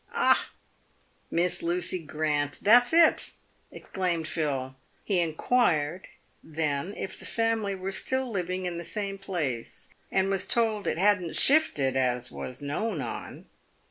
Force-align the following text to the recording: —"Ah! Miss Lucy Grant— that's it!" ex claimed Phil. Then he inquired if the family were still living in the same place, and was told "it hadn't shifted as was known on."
—"Ah! 0.27 0.49
Miss 1.29 1.61
Lucy 1.61 1.99
Grant— 1.99 2.57
that's 2.63 2.91
it!" 2.91 3.29
ex 3.71 3.87
claimed 3.87 4.27
Phil. 4.27 4.69
Then 4.73 4.75
he 5.03 5.19
inquired 5.19 6.07
if 6.43 7.19
the 7.19 7.25
family 7.25 7.75
were 7.75 7.91
still 7.91 8.27
living 8.31 8.65
in 8.65 8.79
the 8.79 8.83
same 8.83 9.19
place, 9.19 9.89
and 10.11 10.31
was 10.31 10.47
told 10.47 10.87
"it 10.87 10.97
hadn't 10.97 11.35
shifted 11.35 11.95
as 11.95 12.31
was 12.31 12.63
known 12.63 12.99
on." 12.99 13.45